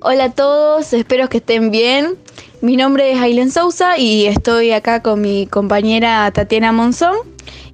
[0.00, 2.14] Hola a todos, espero que estén bien.
[2.60, 7.16] Mi nombre es Ailen Sousa y estoy acá con mi compañera Tatiana Monzón.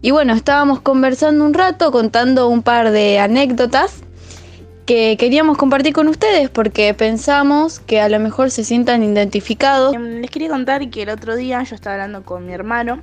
[0.01, 4.03] Y bueno, estábamos conversando un rato, contando un par de anécdotas
[4.87, 9.95] que queríamos compartir con ustedes porque pensamos que a lo mejor se sientan identificados.
[9.95, 13.03] Em, les quería contar que el otro día yo estaba hablando con mi hermano.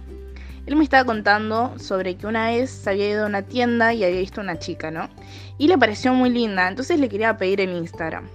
[0.65, 4.03] Él me estaba contando sobre que una vez se había ido a una tienda y
[4.03, 5.09] había visto una chica, ¿no?
[5.59, 8.27] Y le pareció muy linda, entonces le quería pedir el Instagram.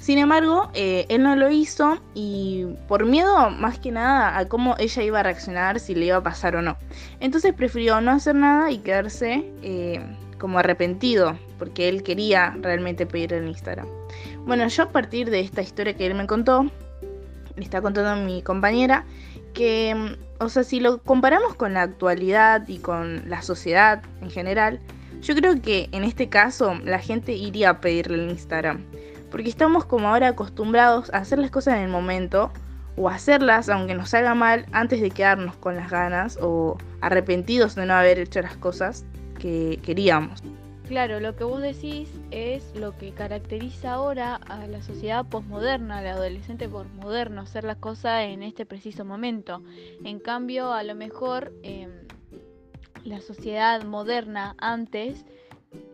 [0.00, 4.74] Sin embargo, eh, él no lo hizo y por miedo más que nada a cómo
[4.78, 6.78] ella iba a reaccionar, si le iba a pasar o no.
[7.20, 10.00] Entonces prefirió no hacer nada y quedarse eh,
[10.38, 13.86] como arrepentido porque él quería realmente pedir el Instagram.
[14.46, 16.70] Bueno, yo a partir de esta historia que él me contó,
[17.56, 19.04] le está contando mi compañera,
[19.52, 24.80] que, o sea, si lo comparamos con la actualidad y con la sociedad en general,
[25.20, 28.82] yo creo que en este caso la gente iría a pedirle el Instagram
[29.30, 32.50] porque estamos como ahora acostumbrados a hacer las cosas en el momento
[32.96, 37.86] o hacerlas aunque nos salga mal antes de quedarnos con las ganas o arrepentidos de
[37.86, 39.04] no haber hecho las cosas
[39.38, 40.42] que queríamos.
[40.90, 46.08] Claro, lo que vos decís es lo que caracteriza ahora a la sociedad posmoderna, al
[46.08, 49.62] adolescente posmoderno, hacer las cosas en este preciso momento.
[50.04, 51.92] En cambio, a lo mejor em,
[53.04, 55.24] la sociedad moderna antes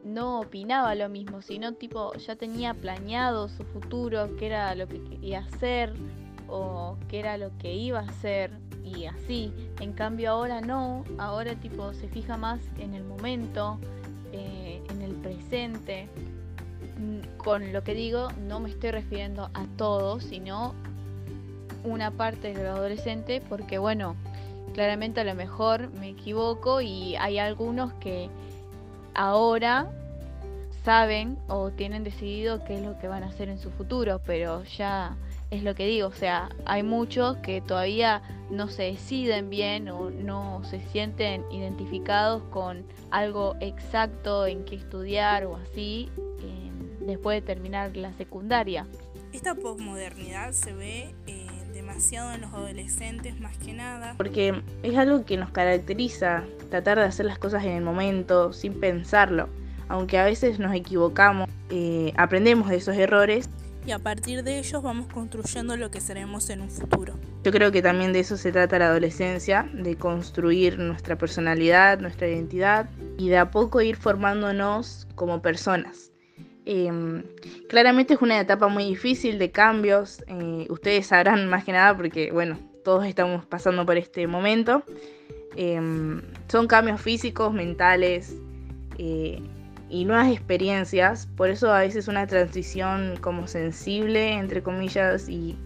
[0.05, 5.02] no opinaba lo mismo, sino tipo ya tenía planeado su futuro, qué era lo que
[5.02, 5.92] quería hacer
[6.48, 8.52] o qué era lo que iba a hacer
[8.84, 9.52] y así.
[9.80, 13.78] En cambio ahora no, ahora tipo se fija más en el momento,
[14.33, 16.08] eh, en el presente.
[16.98, 20.74] Mm, con lo que digo, no me estoy refiriendo a todos, sino
[21.84, 24.16] una parte del adolescente, porque bueno,
[24.72, 28.28] claramente a lo mejor me equivoco y hay algunos que
[29.17, 29.91] ahora
[30.84, 34.62] saben o tienen decidido qué es lo que van a hacer en su futuro, pero
[34.64, 35.17] ya
[35.50, 40.11] es lo que digo, o sea, hay muchos que todavía no se deciden bien o
[40.11, 46.11] no se sienten identificados con algo exacto en qué estudiar o así
[47.01, 48.86] después de terminar la secundaria.
[49.33, 51.45] Esta posmodernidad se ve eh,
[51.77, 54.14] demasiado en los adolescentes más que nada.
[54.17, 58.81] Porque es algo que nos caracteriza, tratar de hacer las cosas en el momento, sin
[58.81, 59.48] pensarlo.
[59.89, 63.48] Aunque a veces nos equivocamos, eh, aprendemos de esos errores.
[63.87, 67.14] Y a partir de ellos vamos construyendo lo que seremos en un futuro.
[67.45, 72.27] Yo creo que también de eso se trata la adolescencia, de construir nuestra personalidad, nuestra
[72.27, 76.11] identidad y de a poco ir formándonos como personas.
[76.68, 77.22] Em,
[77.68, 82.32] claramente es una etapa muy difícil de cambios, eh, ustedes sabrán más que nada porque,
[82.32, 84.82] bueno, todos estamos pasando por este momento.
[85.54, 88.36] Em, son cambios físicos, mentales
[88.98, 89.40] eh,
[89.88, 95.56] y nuevas experiencias, por eso a veces una transición como sensible, entre comillas, y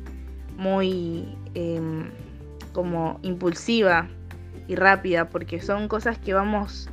[0.58, 2.10] muy em,
[2.74, 4.06] como impulsiva
[4.68, 6.90] y rápida, porque son cosas que vamos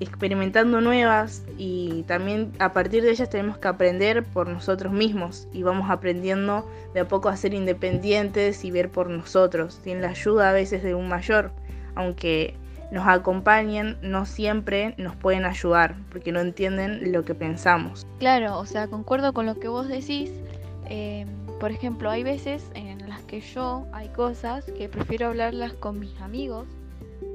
[0.00, 5.62] experimentando nuevas y también a partir de ellas tenemos que aprender por nosotros mismos y
[5.62, 10.50] vamos aprendiendo de a poco a ser independientes y ver por nosotros, sin la ayuda
[10.50, 11.50] a veces de un mayor,
[11.94, 12.54] aunque
[12.90, 18.06] nos acompañen, no siempre nos pueden ayudar porque no entienden lo que pensamos.
[18.18, 20.32] Claro, o sea, concuerdo con lo que vos decís.
[20.90, 21.26] Eh,
[21.60, 26.18] por ejemplo, hay veces en las que yo hay cosas que prefiero hablarlas con mis
[26.20, 26.66] amigos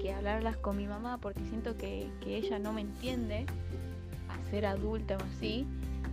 [0.01, 3.45] que hablarlas con mi mamá porque siento que, ella no me entiende
[4.29, 5.65] a ser adulta o así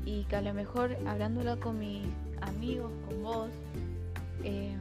[0.04, 2.04] y que a lo mejor hablándolo con mis
[2.40, 3.50] amigos, con vos,
[4.44, 4.78] em,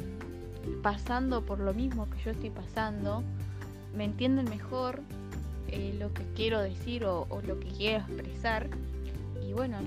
[0.81, 3.23] pasando por lo mismo que yo estoy pasando,
[3.95, 5.01] me entienden mejor
[5.67, 8.69] eh, lo que quiero decir o, lo que quiero expresar.
[9.49, 9.79] Y bueno,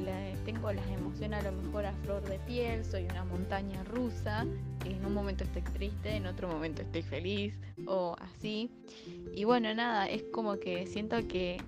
[0.45, 4.45] tengo las emociones a lo mejor a flor de piel, soy una montaña rusa
[4.84, 7.55] en un momento estoy triste, en otro momento estoy feliz
[7.87, 8.73] o así.
[9.33, 11.62] Y bueno, nada, es como que siento que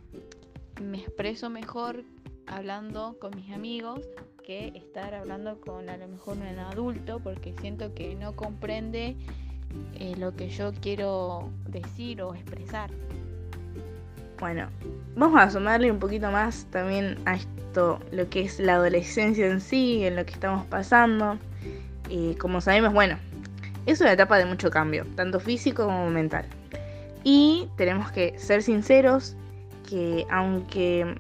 [0.83, 2.03] me expreso mejor
[2.49, 4.01] hablando con mis amigos
[4.43, 9.17] que estar hablando con a lo mejor un adulto porque siento que no comprende
[10.01, 12.91] eh, lo que yo quiero decir o expresar.
[14.41, 14.69] Bueno,
[15.17, 19.61] vamos a sumarle un poquito más también a esto, lo que es la adolescencia en
[19.61, 21.39] sí, en lo que estamos pasando.
[22.09, 23.17] Y como sabemos, bueno,
[23.87, 26.47] es una etapa de mucho cambio, tanto físico como mental.
[27.23, 29.37] Y tenemos que ser sinceros
[29.89, 31.15] que aunque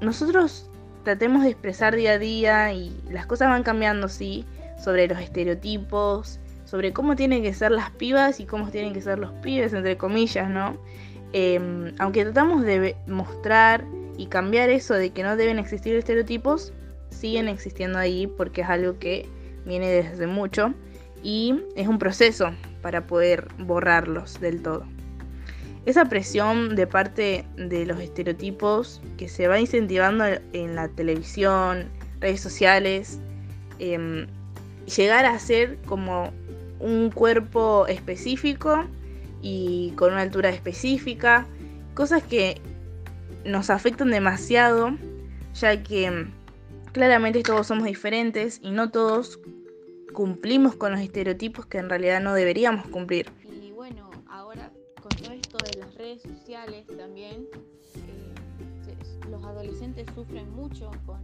[0.00, 0.68] nosotros
[1.04, 4.44] tratemos de expresar día a día y las cosas van cambiando, sí,
[4.78, 9.18] sobre los estereotipos, sobre cómo tienen que ser las pibas y cómo tienen que ser
[9.18, 10.76] los pibes, entre comillas, ¿no?
[11.32, 13.84] Em, aunque tratamos de mostrar
[14.16, 16.72] y cambiar eso de que no deben existir estereotipos,
[17.10, 19.26] siguen existiendo ahí porque es algo que
[19.64, 20.74] viene desde mucho
[21.22, 22.50] y es un proceso
[22.82, 24.84] para poder borrarlos del todo.
[25.86, 31.88] Esa presión de parte de los estereotipos que se va incentivando en la televisión,
[32.20, 33.18] redes sociales,
[33.78, 34.26] em,
[34.96, 36.32] llegar a ser como
[36.80, 38.84] un cuerpo específico
[39.42, 41.46] y con una altura específica,
[41.94, 42.60] cosas que
[43.44, 44.96] nos afectan demasiado,
[45.54, 46.30] ya que em,
[46.92, 49.40] claramente todos somos diferentes y no todos
[50.12, 53.30] cumplimos con los estereotipos que en realidad no deberíamos cumplir.
[53.44, 57.46] Y bueno, ahora con todo esto de las redes sociales también,
[57.94, 61.20] eh, los adolescentes sufren mucho con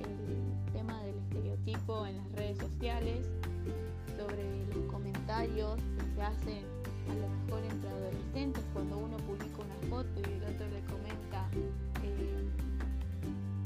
[0.00, 3.26] el tema del estereotipo en las redes sociales,
[4.16, 6.75] sobre los comentarios que se hacen
[7.10, 11.48] a lo mejor entre adolescentes cuando uno publica una foto y el otro le comenta,
[12.02, 12.48] eh,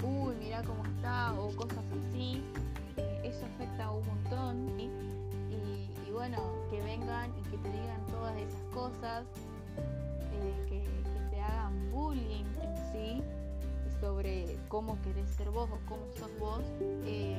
[0.05, 2.43] uy, mira cómo está, o cosas así
[3.23, 4.91] eso afecta un montón y,
[6.13, 6.39] bueno,
[6.71, 9.25] que vengan y que te digan todas esas cosas,
[10.33, 13.23] eh, que, te hagan bullying en sí
[14.01, 16.63] sobre cómo querés ser vos o cómo sos vos,
[17.05, 17.30] eh,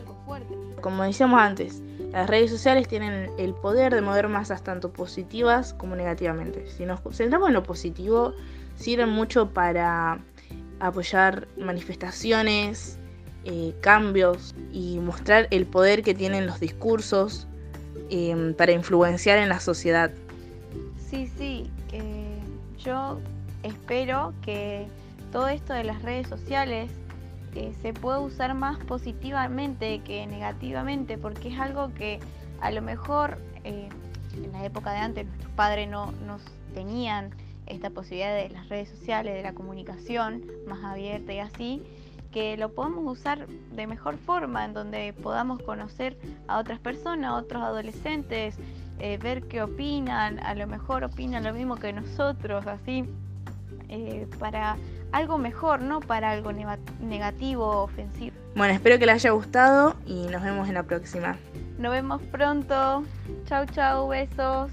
[0.00, 0.54] algo fuerte.
[0.80, 1.82] Como decíamos antes,
[2.12, 6.66] las redes sociales tienen el poder de mover masas tanto positivas como negativamente.
[6.68, 8.34] Si nos centramos en lo positivo,
[8.76, 10.18] sirven mucho para
[10.80, 12.98] apoyar manifestaciones,
[13.44, 17.46] eh, cambios y mostrar el poder que tienen los discursos
[18.10, 20.10] em, para influenciar en la sociedad.
[21.10, 21.70] Sí, sí,
[22.82, 23.20] yo
[23.62, 24.86] espero que
[25.32, 26.90] todo esto de las redes sociales
[27.54, 32.20] eh, se pueda usar más positivamente que negativamente, porque es algo que
[32.60, 33.88] a lo mejor eh,
[34.34, 36.42] en la época de antes nuestros padres no nos
[36.74, 37.30] tenían
[37.66, 41.82] esta posibilidad de las redes sociales, de la comunicación más abierta y así,
[42.32, 47.34] que lo podamos usar de mejor forma, en donde podamos conocer a otras personas, a
[47.36, 48.56] otros adolescentes,
[48.98, 53.04] eh, ver qué opinan, a lo mejor opinan lo mismo que nosotros, así,
[53.88, 54.76] eh, para
[55.12, 56.52] algo mejor, no para algo
[57.00, 58.36] negativo o ofensivo.
[58.54, 61.36] Bueno, espero que les haya gustado y nos vemos en la próxima.
[61.78, 63.04] Nos vemos pronto.
[63.46, 64.70] Chau, chau, besos.